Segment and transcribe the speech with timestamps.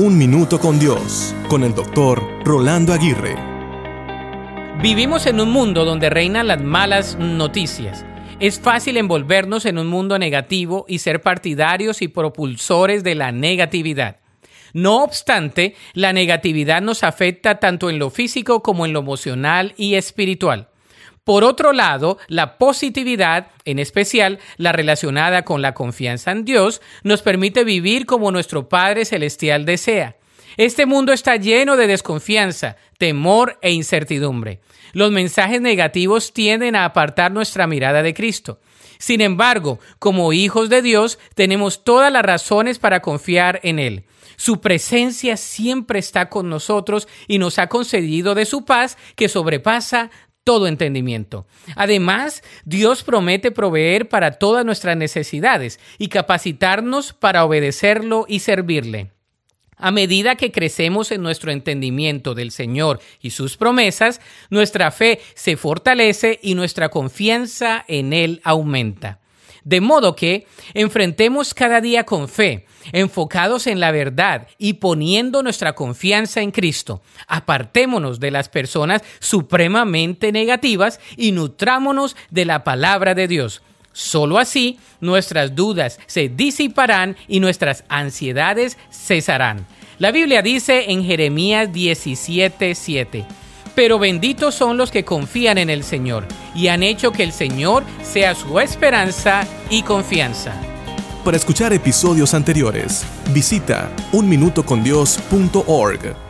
[0.00, 3.34] Un Minuto con Dios, con el doctor Rolando Aguirre.
[4.80, 8.06] Vivimos en un mundo donde reinan las malas noticias.
[8.38, 14.20] Es fácil envolvernos en un mundo negativo y ser partidarios y propulsores de la negatividad.
[14.72, 19.96] No obstante, la negatividad nos afecta tanto en lo físico como en lo emocional y
[19.96, 20.68] espiritual.
[21.28, 27.20] Por otro lado, la positividad, en especial la relacionada con la confianza en Dios, nos
[27.20, 30.16] permite vivir como nuestro Padre Celestial desea.
[30.56, 34.60] Este mundo está lleno de desconfianza, temor e incertidumbre.
[34.94, 38.58] Los mensajes negativos tienden a apartar nuestra mirada de Cristo.
[38.98, 44.04] Sin embargo, como hijos de Dios, tenemos todas las razones para confiar en Él.
[44.36, 50.10] Su presencia siempre está con nosotros y nos ha concedido de su paz que sobrepasa
[50.48, 51.46] todo entendimiento.
[51.76, 59.10] Además, Dios promete proveer para todas nuestras necesidades y capacitarnos para obedecerlo y servirle.
[59.76, 65.58] A medida que crecemos en nuestro entendimiento del Señor y sus promesas, nuestra fe se
[65.58, 69.20] fortalece y nuestra confianza en Él aumenta.
[69.68, 75.74] De modo que enfrentemos cada día con fe, enfocados en la verdad y poniendo nuestra
[75.74, 77.02] confianza en Cristo.
[77.26, 83.60] Apartémonos de las personas supremamente negativas y nutrámonos de la palabra de Dios.
[83.92, 89.66] Solo así nuestras dudas se disiparán y nuestras ansiedades cesarán.
[89.98, 93.26] La Biblia dice en Jeremías 17:7
[93.78, 97.84] pero benditos son los que confían en el Señor y han hecho que el Señor
[98.02, 100.52] sea su esperanza y confianza.
[101.24, 106.27] Para escuchar episodios anteriores, visita unminutocondios.org.